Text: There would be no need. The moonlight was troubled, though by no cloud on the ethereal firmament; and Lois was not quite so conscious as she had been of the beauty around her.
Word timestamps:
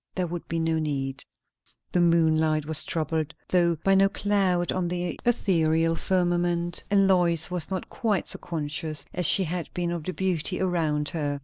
There 0.15 0.25
would 0.25 0.47
be 0.47 0.57
no 0.57 0.79
need. 0.79 1.23
The 1.91 2.01
moonlight 2.01 2.65
was 2.65 2.83
troubled, 2.83 3.35
though 3.49 3.75
by 3.83 3.93
no 3.93 4.09
cloud 4.09 4.71
on 4.71 4.87
the 4.87 5.15
ethereal 5.25 5.93
firmament; 5.93 6.83
and 6.89 7.07
Lois 7.07 7.51
was 7.51 7.69
not 7.69 7.87
quite 7.87 8.27
so 8.27 8.39
conscious 8.39 9.05
as 9.13 9.27
she 9.27 9.43
had 9.43 9.71
been 9.75 9.91
of 9.91 10.03
the 10.05 10.13
beauty 10.13 10.59
around 10.59 11.09
her. 11.09 11.39